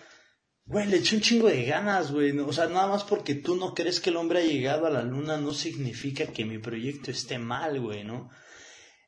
Güey, 0.68 0.86
le 0.88 0.96
eché 0.96 1.14
un 1.14 1.22
chingo 1.22 1.48
de 1.48 1.64
ganas, 1.64 2.10
güey. 2.10 2.36
O 2.40 2.52
sea, 2.52 2.66
nada 2.66 2.88
más 2.88 3.04
porque 3.04 3.36
tú 3.36 3.54
no 3.54 3.72
crees 3.72 4.00
que 4.00 4.10
el 4.10 4.16
hombre 4.16 4.40
ha 4.40 4.44
llegado 4.44 4.86
a 4.86 4.90
la 4.90 5.02
luna 5.02 5.36
no 5.36 5.52
significa 5.52 6.26
que 6.26 6.44
mi 6.44 6.58
proyecto 6.58 7.10
esté 7.12 7.38
mal, 7.38 7.80
güey, 7.80 8.02
¿no? 8.02 8.30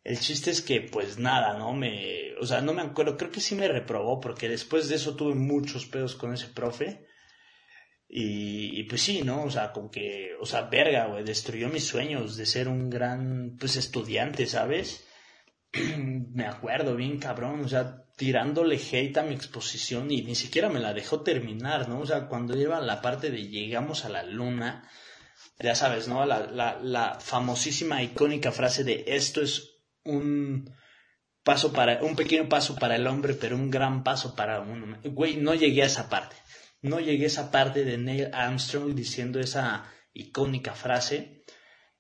El 0.05 0.21
chiste 0.21 0.50
es 0.53 0.62
que, 0.62 0.81
pues 0.81 1.19
nada, 1.19 1.59
¿no? 1.59 1.73
Me, 1.75 2.35
o 2.41 2.47
sea, 2.47 2.61
no 2.61 2.73
me 2.75 2.83
acuerdo, 2.83 3.17
creo 3.17 3.33
que 3.33 3.41
sí 3.41 3.57
me 3.57 3.67
reprobó, 3.69 4.21
porque 4.21 4.49
después 4.49 4.88
de 4.88 4.97
eso 4.97 5.17
tuve 5.17 5.35
muchos 5.35 5.87
pedos 5.87 6.15
con 6.15 6.33
ese 6.33 6.47
profe. 6.49 7.07
Y, 8.09 8.79
y, 8.81 8.85
pues 8.85 9.03
sí, 9.03 9.23
¿no? 9.23 9.43
O 9.45 9.50
sea, 9.50 9.73
como 9.73 9.91
que, 9.91 10.31
o 10.41 10.47
sea, 10.47 10.62
verga, 10.62 11.07
güey, 11.07 11.25
destruyó 11.25 11.69
mis 11.69 11.85
sueños 11.85 12.37
de 12.37 12.47
ser 12.47 12.69
un 12.69 12.88
gran, 12.88 13.57
pues, 13.59 13.77
estudiante, 13.77 14.47
¿sabes? 14.47 15.05
me 15.99 16.47
acuerdo 16.47 16.97
bien 16.97 17.19
cabrón, 17.19 17.65
o 17.65 17.69
sea, 17.69 18.05
tirándole 18.19 18.77
hate 18.77 19.17
a 19.17 19.23
mi 19.23 19.35
exposición 19.35 20.11
y 20.11 20.23
ni 20.23 20.35
siquiera 20.35 20.69
me 20.69 20.81
la 20.81 20.93
dejó 20.93 21.21
terminar, 21.21 21.89
¿no? 21.89 22.01
O 22.01 22.07
sea, 22.07 22.27
cuando 22.27 22.59
iba 22.59 22.81
la 22.81 23.01
parte 23.01 23.31
de 23.31 23.47
llegamos 23.47 24.05
a 24.05 24.09
la 24.09 24.25
luna, 24.25 24.91
ya 25.61 25.77
sabes, 25.77 26.09
¿no? 26.09 26.27
La, 26.27 26.41
la, 26.41 26.81
la 26.83 27.21
famosísima, 27.21 28.03
icónica 28.03 28.51
frase 28.51 28.83
de 28.83 29.05
esto 29.07 29.41
es 29.41 29.77
un 30.03 30.69
paso 31.45 31.73
para, 31.73 32.03
un 32.03 32.17
pequeño 32.17 32.49
paso 32.49 32.75
para 32.75 32.97
el 32.97 33.07
hombre, 33.07 33.35
pero 33.35 33.55
un 33.55 33.71
gran 33.71 34.03
paso 34.03 34.35
para 34.35 34.61
uno. 34.61 34.99
Güey, 35.05 35.37
no 35.37 35.55
llegué 35.55 35.85
a 35.85 35.87
esa 35.87 36.09
parte. 36.09 36.35
No 36.83 36.99
llegué 36.99 37.25
a 37.25 37.29
esa 37.29 37.53
parte 37.53 37.85
de 37.85 37.99
Neil 37.99 38.31
Armstrong 38.33 38.95
diciendo 38.95 39.39
esa 39.39 39.91
icónica 40.13 40.75
frase. 40.75 41.45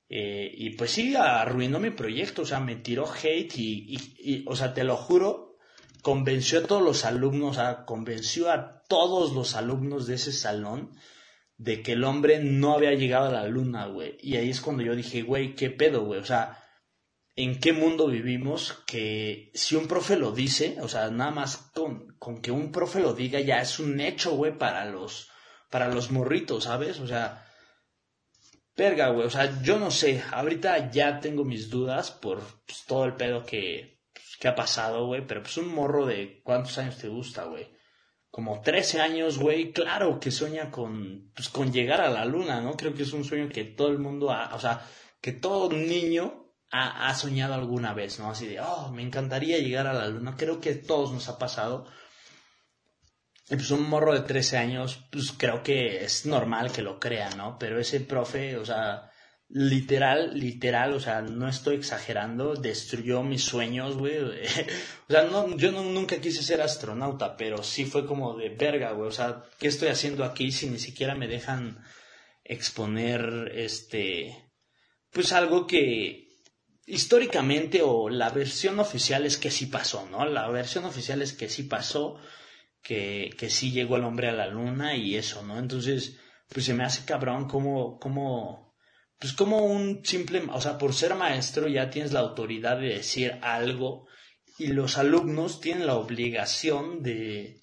Eh, 0.08 0.50
y 0.52 0.70
pues 0.70 0.90
sí, 0.90 1.14
arruinó 1.14 1.78
mi 1.78 1.90
proyecto, 1.90 2.42
o 2.42 2.44
sea, 2.44 2.58
me 2.58 2.74
tiró 2.74 3.06
hate 3.08 3.56
y, 3.56 3.96
y, 4.18 4.44
o 4.48 4.56
sea, 4.56 4.74
te 4.74 4.82
lo 4.82 4.96
juro, 4.96 5.47
convenció 6.02 6.60
a 6.60 6.62
todos 6.62 6.82
los 6.82 7.04
alumnos, 7.04 7.50
o 7.50 7.54
sea, 7.54 7.84
convenció 7.84 8.50
a 8.50 8.82
todos 8.88 9.32
los 9.32 9.54
alumnos 9.54 10.06
de 10.06 10.14
ese 10.14 10.32
salón 10.32 10.92
de 11.56 11.82
que 11.82 11.92
el 11.92 12.04
hombre 12.04 12.38
no 12.38 12.74
había 12.74 12.94
llegado 12.94 13.26
a 13.26 13.32
la 13.32 13.48
luna, 13.48 13.86
güey. 13.86 14.16
Y 14.20 14.36
ahí 14.36 14.50
es 14.50 14.60
cuando 14.60 14.82
yo 14.82 14.94
dije, 14.94 15.22
güey, 15.22 15.54
¿qué 15.54 15.70
pedo, 15.70 16.04
güey? 16.04 16.20
O 16.20 16.24
sea, 16.24 16.64
¿en 17.36 17.58
qué 17.58 17.72
mundo 17.72 18.06
vivimos 18.06 18.82
que 18.86 19.50
si 19.54 19.74
un 19.74 19.88
profe 19.88 20.16
lo 20.16 20.32
dice, 20.32 20.78
o 20.80 20.88
sea, 20.88 21.10
nada 21.10 21.30
más 21.30 21.56
con, 21.74 22.16
con 22.18 22.40
que 22.40 22.50
un 22.50 22.70
profe 22.72 23.00
lo 23.00 23.14
diga 23.14 23.40
ya 23.40 23.60
es 23.60 23.78
un 23.80 24.00
hecho, 24.00 24.36
güey, 24.36 24.56
para 24.56 24.84
los, 24.84 25.28
para 25.70 25.88
los 25.88 26.10
morritos, 26.10 26.64
¿sabes? 26.64 27.00
O 27.00 27.06
sea, 27.06 27.44
Verga, 28.78 29.08
güey, 29.08 29.26
o 29.26 29.30
sea, 29.30 29.60
yo 29.60 29.76
no 29.80 29.90
sé, 29.90 30.22
ahorita 30.30 30.92
ya 30.92 31.18
tengo 31.18 31.44
mis 31.44 31.68
dudas 31.68 32.12
por 32.12 32.40
pues, 32.64 32.84
todo 32.86 33.06
el 33.06 33.14
pedo 33.14 33.44
que, 33.44 33.97
que 34.38 34.48
ha 34.48 34.54
pasado, 34.54 35.06
güey, 35.06 35.26
pero 35.26 35.42
pues 35.42 35.56
un 35.56 35.74
morro 35.74 36.06
de 36.06 36.40
cuántos 36.44 36.78
años 36.78 36.98
te 36.98 37.08
gusta, 37.08 37.44
güey. 37.44 37.76
Como 38.30 38.60
13 38.60 39.00
años, 39.00 39.38
güey, 39.38 39.72
claro 39.72 40.20
que 40.20 40.30
sueña 40.30 40.70
con, 40.70 41.32
pues, 41.34 41.48
con 41.48 41.72
llegar 41.72 42.00
a 42.00 42.10
la 42.10 42.24
luna, 42.24 42.60
¿no? 42.60 42.76
Creo 42.76 42.94
que 42.94 43.02
es 43.02 43.12
un 43.12 43.24
sueño 43.24 43.48
que 43.48 43.64
todo 43.64 43.88
el 43.88 43.98
mundo 43.98 44.30
ha, 44.30 44.54
o 44.54 44.60
sea, 44.60 44.86
que 45.20 45.32
todo 45.32 45.70
niño 45.70 46.52
ha, 46.70 47.08
ha 47.08 47.14
soñado 47.14 47.54
alguna 47.54 47.94
vez, 47.94 48.18
¿no? 48.18 48.30
Así 48.30 48.46
de, 48.46 48.60
oh, 48.60 48.92
me 48.92 49.02
encantaría 49.02 49.58
llegar 49.58 49.86
a 49.86 49.94
la 49.94 50.08
luna. 50.08 50.36
Creo 50.36 50.60
que 50.60 50.70
a 50.70 50.82
todos 50.82 51.12
nos 51.12 51.28
ha 51.28 51.38
pasado. 51.38 51.86
Y 53.50 53.56
pues 53.56 53.70
un 53.70 53.88
morro 53.88 54.12
de 54.12 54.20
13 54.20 54.58
años, 54.58 55.06
pues 55.10 55.32
creo 55.32 55.62
que 55.62 56.04
es 56.04 56.26
normal 56.26 56.70
que 56.70 56.82
lo 56.82 57.00
crea, 57.00 57.30
¿no? 57.30 57.58
Pero 57.58 57.80
ese 57.80 58.00
profe, 58.00 58.58
o 58.58 58.64
sea, 58.66 59.10
literal, 59.48 60.38
literal, 60.38 60.92
o 60.92 61.00
sea, 61.00 61.22
no 61.22 61.48
estoy 61.48 61.76
exagerando, 61.76 62.54
destruyó 62.54 63.22
mis 63.22 63.42
sueños, 63.42 63.96
güey. 63.96 64.18
o 65.08 65.12
sea, 65.12 65.24
no, 65.24 65.56
yo 65.56 65.72
nunca 65.72 66.20
quise 66.20 66.42
ser 66.42 66.60
astronauta, 66.60 67.36
pero 67.36 67.62
sí 67.62 67.84
fue 67.84 68.06
como 68.06 68.36
de 68.36 68.50
verga, 68.50 68.92
güey. 68.92 69.08
O 69.08 69.12
sea, 69.12 69.44
¿qué 69.58 69.68
estoy 69.68 69.88
haciendo 69.88 70.24
aquí 70.24 70.52
si 70.52 70.68
ni 70.68 70.78
siquiera 70.78 71.14
me 71.14 71.28
dejan 71.28 71.82
exponer, 72.44 73.52
este, 73.54 74.50
pues 75.10 75.32
algo 75.32 75.66
que 75.66 76.28
históricamente 76.86 77.82
o 77.82 78.08
la 78.08 78.30
versión 78.30 78.80
oficial 78.80 79.26
es 79.26 79.36
que 79.36 79.50
sí 79.50 79.66
pasó, 79.66 80.08
¿no? 80.10 80.24
La 80.24 80.48
versión 80.48 80.84
oficial 80.86 81.20
es 81.22 81.34
que 81.34 81.48
sí 81.50 81.64
pasó 81.64 82.18
que, 82.82 83.34
que 83.38 83.50
sí 83.50 83.70
llegó 83.70 83.96
el 83.96 84.04
hombre 84.04 84.28
a 84.28 84.32
la 84.32 84.46
luna 84.46 84.96
y 84.96 85.16
eso, 85.16 85.42
¿no? 85.42 85.58
Entonces, 85.58 86.18
pues 86.48 86.64
se 86.64 86.74
me 86.74 86.84
hace 86.84 87.04
cabrón 87.04 87.46
como, 87.46 87.98
como, 87.98 88.67
pues 89.18 89.32
como 89.32 89.64
un 89.64 90.04
simple, 90.04 90.42
o 90.52 90.60
sea, 90.60 90.78
por 90.78 90.94
ser 90.94 91.14
maestro 91.14 91.68
ya 91.68 91.90
tienes 91.90 92.12
la 92.12 92.20
autoridad 92.20 92.78
de 92.78 92.94
decir 92.94 93.38
algo 93.42 94.06
y 94.58 94.68
los 94.68 94.98
alumnos 94.98 95.60
tienen 95.60 95.86
la 95.86 95.96
obligación 95.96 97.02
de, 97.02 97.60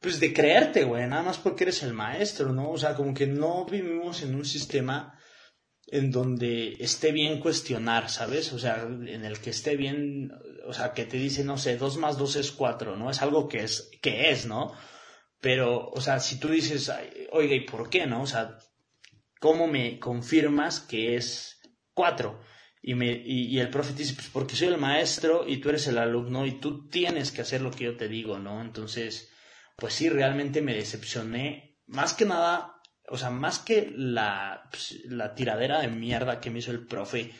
pues 0.00 0.20
de 0.20 0.32
creerte, 0.32 0.84
güey, 0.84 1.06
nada 1.06 1.22
más 1.22 1.38
porque 1.38 1.64
eres 1.64 1.82
el 1.82 1.92
maestro, 1.92 2.52
¿no? 2.52 2.70
O 2.70 2.78
sea, 2.78 2.94
como 2.94 3.14
que 3.14 3.26
no 3.26 3.64
vivimos 3.64 4.22
en 4.22 4.34
un 4.34 4.44
sistema 4.44 5.18
en 5.90 6.10
donde 6.10 6.76
esté 6.80 7.12
bien 7.12 7.40
cuestionar, 7.40 8.10
¿sabes? 8.10 8.52
O 8.52 8.58
sea, 8.58 8.82
en 8.82 9.24
el 9.24 9.40
que 9.40 9.50
esté 9.50 9.76
bien, 9.76 10.30
o 10.66 10.72
sea, 10.72 10.92
que 10.92 11.06
te 11.06 11.16
dice, 11.16 11.44
no 11.44 11.58
sé, 11.58 11.76
dos 11.76 11.96
más 11.96 12.18
dos 12.18 12.36
es 12.36 12.52
cuatro, 12.52 12.96
¿no? 12.96 13.10
Es 13.10 13.22
algo 13.22 13.48
que 13.48 13.64
es, 13.64 13.90
que 14.02 14.30
es, 14.30 14.46
¿no? 14.46 14.72
Pero, 15.40 15.88
o 15.88 16.00
sea, 16.00 16.20
si 16.20 16.38
tú 16.38 16.48
dices, 16.48 16.90
oiga, 17.32 17.54
¿y 17.54 17.60
por 17.60 17.88
qué, 17.88 18.06
no? 18.06 18.22
O 18.22 18.26
sea, 18.26 18.58
¿cómo 19.40 19.66
me 19.66 19.98
confirmas 19.98 20.80
que 20.80 21.16
es 21.16 21.60
cuatro? 21.94 22.40
Y, 22.80 22.94
me, 22.94 23.10
y, 23.10 23.58
el 23.58 23.70
profe 23.70 23.92
dice, 23.92 24.14
pues 24.14 24.28
porque 24.28 24.56
soy 24.56 24.68
el 24.68 24.78
maestro 24.78 25.44
y 25.46 25.58
tú 25.58 25.68
eres 25.68 25.86
el 25.88 25.98
alumno 25.98 26.46
y 26.46 26.60
tú 26.60 26.88
tienes 26.88 27.32
que 27.32 27.42
hacer 27.42 27.60
lo 27.60 27.70
que 27.70 27.84
yo 27.84 27.96
te 27.96 28.08
digo, 28.08 28.38
¿no? 28.38 28.60
Entonces, 28.60 29.30
pues 29.76 29.94
sí, 29.94 30.08
realmente 30.08 30.62
me 30.62 30.74
decepcioné. 30.74 31.80
Más 31.86 32.14
que 32.14 32.24
nada, 32.24 32.80
o 33.08 33.18
sea, 33.18 33.30
más 33.30 33.58
que 33.58 33.92
la, 33.94 34.68
pues, 34.70 35.00
la 35.06 35.34
tiradera 35.34 35.80
de 35.80 35.88
mierda 35.88 36.40
que 36.40 36.50
me 36.50 36.60
hizo 36.60 36.70
el 36.70 36.86
profe 36.86 37.32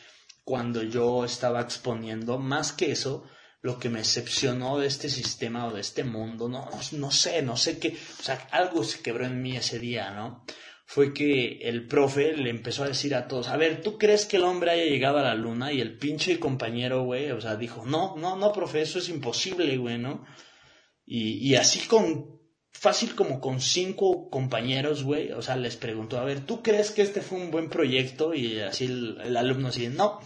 cuando 0.45 0.83
yo 0.83 1.25
estaba 1.25 1.61
exponiendo, 1.61 2.39
más 2.39 2.73
que 2.73 2.91
eso, 2.91 3.29
lo 3.61 3.79
que 3.79 3.91
me 3.91 3.99
decepcionó 3.99 4.79
de 4.79 4.87
este 4.87 5.09
sistema 5.09 5.67
o 5.67 5.73
de 5.73 5.81
este 5.81 6.05
mundo, 6.05 6.49
no, 6.49 6.69
no 6.93 7.11
sé, 7.11 7.43
no 7.43 7.57
sé 7.57 7.79
qué, 7.79 7.99
o 8.19 8.23
sea, 8.23 8.49
algo 8.51 8.83
se 8.83 9.03
quebró 9.03 9.27
en 9.27 9.43
mí 9.43 9.57
ese 9.57 9.79
día, 9.79 10.11
¿no? 10.11 10.45
Fue 10.91 11.13
que 11.13 11.59
el 11.65 11.87
profe 11.87 12.35
le 12.35 12.49
empezó 12.49 12.83
a 12.83 12.89
decir 12.89 13.15
a 13.15 13.29
todos, 13.29 13.49
a 13.49 13.59
ver, 13.59 13.83
¿tú 13.83 13.99
crees 13.99 14.25
que 14.25 14.39
el 14.39 14.45
hombre 14.45 14.71
haya 14.71 14.87
llegado 14.87 15.19
a 15.19 15.23
la 15.23 15.35
luna? 15.35 15.71
Y 15.71 15.83
el 15.83 15.99
pinche 15.99 16.41
compañero, 16.41 17.03
güey, 17.03 17.31
o 17.31 17.43
sea, 17.43 17.57
dijo, 17.57 17.85
no, 17.85 18.17
no, 18.17 18.37
no, 18.37 18.55
profe, 18.55 18.81
eso 18.81 18.99
es 18.99 19.11
imposible, 19.11 19.77
güey, 19.77 19.99
¿no? 19.99 20.25
Y, 21.05 21.47
y 21.47 21.57
así 21.57 21.81
con 21.81 22.41
fácil 22.73 23.15
como 23.15 23.39
con 23.39 23.61
cinco 23.61 24.31
compañeros, 24.31 25.03
güey, 25.03 25.31
o 25.33 25.43
sea, 25.43 25.57
les 25.57 25.77
preguntó, 25.77 26.19
a 26.19 26.25
ver, 26.25 26.41
¿tú 26.47 26.63
crees 26.63 26.91
que 26.91 27.03
este 27.03 27.21
fue 27.21 27.39
un 27.39 27.51
buen 27.51 27.69
proyecto? 27.69 28.33
Y 28.33 28.59
así 28.61 28.87
el, 28.87 29.37
alumno 29.37 29.69
así, 29.69 29.89
no, 29.89 30.21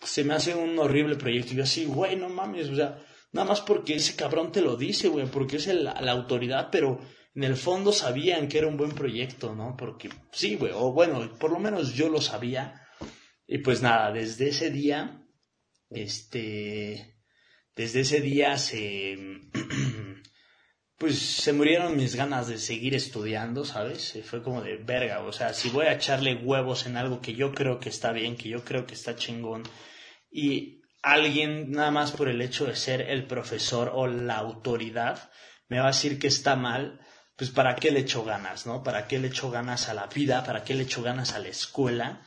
se 0.00 0.22
me 0.22 0.34
hace 0.34 0.54
un 0.54 0.78
horrible 0.78 1.16
proyecto. 1.16 1.54
Y 1.54 1.56
yo 1.56 1.64
así, 1.64 1.86
güey, 1.86 2.14
no 2.14 2.28
mames, 2.28 2.68
o 2.68 2.76
sea, 2.76 3.04
nada 3.32 3.48
más 3.48 3.62
porque 3.62 3.96
ese 3.96 4.14
cabrón 4.14 4.52
te 4.52 4.60
lo 4.60 4.76
dice, 4.76 5.08
güey, 5.08 5.26
porque 5.26 5.56
es 5.56 5.66
la 5.66 6.12
autoridad, 6.12 6.68
pero 6.70 7.00
en 7.38 7.44
el 7.44 7.56
fondo 7.56 7.92
sabían 7.92 8.48
que 8.48 8.58
era 8.58 8.66
un 8.66 8.76
buen 8.76 8.90
proyecto, 8.90 9.54
¿no? 9.54 9.76
Porque 9.76 10.10
sí, 10.32 10.56
güey, 10.56 10.72
o 10.74 10.90
bueno, 10.92 11.38
por 11.38 11.52
lo 11.52 11.60
menos 11.60 11.94
yo 11.94 12.08
lo 12.08 12.20
sabía. 12.20 12.84
Y 13.46 13.58
pues 13.58 13.80
nada, 13.80 14.10
desde 14.10 14.48
ese 14.48 14.72
día, 14.72 15.24
este, 15.88 17.14
desde 17.76 18.00
ese 18.00 18.20
día 18.22 18.58
se... 18.58 19.16
pues 20.98 21.16
se 21.20 21.52
murieron 21.52 21.96
mis 21.96 22.16
ganas 22.16 22.48
de 22.48 22.58
seguir 22.58 22.96
estudiando, 22.96 23.64
¿sabes? 23.64 24.18
Fue 24.24 24.42
como 24.42 24.60
de 24.60 24.78
verga, 24.78 25.20
o 25.20 25.32
sea, 25.32 25.54
si 25.54 25.68
voy 25.68 25.86
a 25.86 25.92
echarle 25.92 26.34
huevos 26.34 26.86
en 26.86 26.96
algo 26.96 27.20
que 27.20 27.34
yo 27.34 27.52
creo 27.54 27.78
que 27.78 27.88
está 27.88 28.10
bien, 28.10 28.36
que 28.36 28.48
yo 28.48 28.64
creo 28.64 28.84
que 28.84 28.94
está 28.94 29.14
chingón, 29.14 29.62
y 30.28 30.82
alguien 31.02 31.70
nada 31.70 31.92
más 31.92 32.10
por 32.10 32.28
el 32.28 32.42
hecho 32.42 32.66
de 32.66 32.74
ser 32.74 33.00
el 33.00 33.28
profesor 33.28 33.92
o 33.94 34.08
la 34.08 34.38
autoridad 34.38 35.30
me 35.68 35.78
va 35.78 35.84
a 35.84 35.92
decir 35.92 36.18
que 36.18 36.26
está 36.26 36.56
mal, 36.56 36.98
pues 37.38 37.50
para 37.50 37.76
qué 37.76 37.92
le 37.92 38.00
echo 38.00 38.24
ganas, 38.24 38.66
¿no? 38.66 38.82
¿Para 38.82 39.06
qué 39.06 39.20
le 39.20 39.28
echo 39.28 39.48
ganas 39.48 39.88
a 39.88 39.94
la 39.94 40.08
vida? 40.08 40.42
¿Para 40.42 40.64
qué 40.64 40.74
le 40.74 40.82
echo 40.82 41.02
ganas 41.02 41.34
a 41.34 41.38
la 41.38 41.46
escuela? 41.46 42.22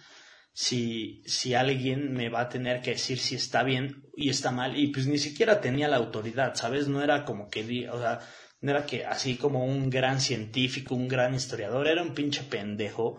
Si, 0.54 1.22
si 1.26 1.54
alguien 1.54 2.14
me 2.14 2.30
va 2.30 2.42
a 2.42 2.50
tener 2.50 2.82
que 2.82 2.92
decir 2.92 3.20
si 3.20 3.36
está 3.36 3.64
bien 3.64 4.06
y 4.16 4.30
está 4.30 4.52
mal, 4.52 4.78
y 4.78 4.88
pues 4.88 5.08
ni 5.08 5.18
siquiera 5.18 5.60
tenía 5.60 5.90
la 5.90 5.98
autoridad, 5.98 6.56
¿sabes? 6.56 6.88
No 6.88 7.04
era 7.04 7.26
como 7.26 7.50
que, 7.50 7.90
o 7.90 8.00
sea, 8.00 8.20
no 8.62 8.72
era 8.72 8.86
que 8.86 9.06
así 9.06 9.36
como 9.36 9.66
un 9.66 9.90
gran 9.90 10.22
científico, 10.22 10.96
un 10.96 11.10
gran 11.10 11.36
historiador, 11.36 11.90
era 11.90 12.02
un 12.04 12.14
pinche 12.14 12.44
pendejo, 12.44 13.18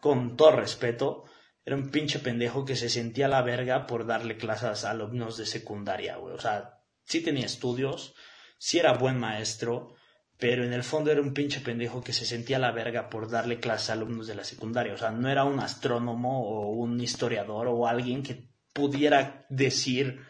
con 0.00 0.36
todo 0.36 0.52
respeto, 0.52 1.24
era 1.64 1.74
un 1.74 1.90
pinche 1.90 2.20
pendejo 2.20 2.64
que 2.64 2.76
se 2.76 2.88
sentía 2.88 3.26
la 3.26 3.42
verga 3.42 3.88
por 3.88 4.06
darle 4.06 4.36
clases 4.36 4.84
a 4.84 4.92
alumnos 4.92 5.38
de 5.38 5.46
secundaria, 5.46 6.18
güey. 6.18 6.36
O 6.36 6.40
sea, 6.40 6.84
sí 7.04 7.20
tenía 7.20 7.46
estudios, 7.46 8.14
sí 8.58 8.78
era 8.78 8.92
buen 8.92 9.18
maestro, 9.18 9.96
pero 10.42 10.64
en 10.64 10.72
el 10.72 10.82
fondo 10.82 11.12
era 11.12 11.20
un 11.20 11.34
pinche 11.34 11.60
pendejo 11.60 12.02
que 12.02 12.12
se 12.12 12.26
sentía 12.26 12.58
la 12.58 12.72
verga 12.72 13.08
por 13.08 13.30
darle 13.30 13.60
clases 13.60 13.90
a 13.90 13.92
alumnos 13.92 14.26
de 14.26 14.34
la 14.34 14.42
secundaria. 14.42 14.92
O 14.92 14.98
sea, 14.98 15.12
no 15.12 15.28
era 15.30 15.44
un 15.44 15.60
astrónomo 15.60 16.42
o 16.42 16.72
un 16.72 17.00
historiador 17.00 17.68
o 17.68 17.86
alguien 17.86 18.24
que 18.24 18.48
pudiera 18.72 19.46
decir, 19.50 20.20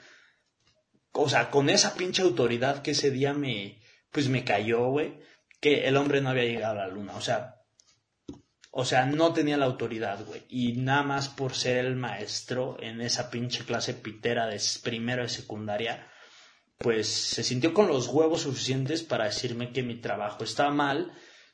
o 1.12 1.30
sea, 1.30 1.48
con 1.48 1.70
esa 1.70 1.94
pinche 1.94 2.20
autoridad 2.20 2.82
que 2.82 2.90
ese 2.90 3.10
día 3.10 3.32
me, 3.32 3.80
pues 4.10 4.28
me 4.28 4.44
cayó, 4.44 4.90
güey, 4.90 5.18
que 5.60 5.88
el 5.88 5.96
hombre 5.96 6.20
no 6.20 6.28
había 6.28 6.44
llegado 6.44 6.78
a 6.78 6.86
la 6.86 6.92
luna. 6.92 7.16
O 7.16 7.22
sea, 7.22 7.62
O 8.70 8.84
sea, 8.84 9.06
no 9.06 9.32
tenía 9.32 9.56
la 9.56 9.64
autoridad, 9.64 10.26
güey. 10.26 10.42
Y 10.50 10.74
nada 10.74 11.04
más 11.04 11.30
por 11.30 11.54
ser 11.54 11.78
el 11.78 11.96
maestro 11.96 12.76
en 12.80 13.00
esa 13.00 13.30
pinche 13.30 13.64
clase 13.64 13.94
pitera 13.94 14.46
de 14.46 14.60
primero 14.82 15.22
de 15.22 15.30
secundaria, 15.30 16.06
pues 16.78 17.08
se 17.08 17.44
sintió 17.44 17.72
con 17.72 17.88
los 17.88 18.08
huevos 18.08 18.42
suficientes 18.42 19.02
para 19.02 19.24
decirme 19.24 19.72
que 19.72 19.82
mi 19.82 20.00
trabajo 20.00 20.44
estaba 20.44 20.70
mal 20.70 21.12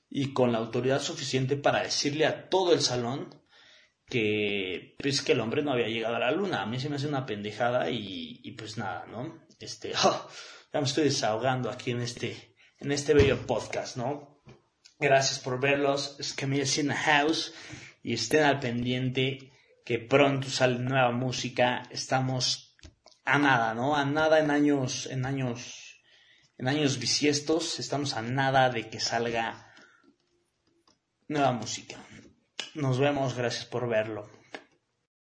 y 0.09 0.33
con 0.33 0.53
la 0.53 0.59
autoridad 0.59 1.03
suficiente 1.03 1.57
para 1.57 1.83
decirle 1.83 2.27
a 2.27 2.49
todo 2.49 2.73
el 2.73 2.81
salón 2.81 3.39
que 4.07 4.97
pues 4.99 5.21
que 5.23 5.33
el 5.33 5.41
hombre 5.41 5.63
no 5.63 5.73
había 5.73 5.89
llegado 5.89 6.17
a 6.17 6.21
la 6.21 6.31
luna. 6.31 6.63
A 6.63 6.67
mí 6.67 6.81
se 6.81 6.89
me 6.89 6.97
hace 6.97 7.07
una 7.07 7.27
pendejada 7.27 7.91
y, 7.91 8.55
pues 8.57 8.79
nada, 8.79 9.07
¿no? 9.07 9.47
Este, 9.61 9.93
oh, 10.05 10.29
ya 10.73 10.81
me 10.81 10.87
estoy 10.87 11.05
desahogando 11.05 11.71
aquí 11.71 11.91
en 11.91 12.01
este, 12.01 12.57
en 12.79 12.93
este 12.93 13.15
bello 13.15 13.47
podcast, 13.47 13.97
¿no? 13.97 14.43
Gracias 14.99 15.39
por 15.39 15.61
verlos, 15.61 16.17
es 16.19 16.33
que 16.33 16.47
me 16.47 16.59
in 16.59 16.89
the 16.89 16.95
house 16.95 17.55
y 18.03 18.15
estén 18.15 18.43
al 18.43 18.59
pendiente 18.59 19.53
que 19.85 19.99
pronto 19.99 20.49
sale 20.49 20.79
nueva 20.79 21.13
música. 21.13 21.85
Estamos 21.91 22.68
a 23.29 23.39
nada, 23.39 23.75
¿no? 23.75 23.95
A 23.95 24.05
nada 24.05 24.39
en 24.39 24.51
años, 24.51 25.07
en 25.07 25.27
años, 25.27 26.01
en 26.57 26.67
años 26.67 26.99
bisiestos. 26.99 27.79
Estamos 27.79 28.15
a 28.15 28.23
nada 28.23 28.71
de 28.71 28.89
que 28.89 29.01
salga 29.01 29.75
nueva 31.29 31.53
música. 31.53 31.97
Nos 32.75 32.99
vemos, 32.99 33.35
gracias 33.35 33.67
por 33.67 33.87
verlo. 33.89 34.38